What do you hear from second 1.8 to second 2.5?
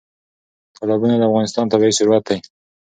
ثروت دی.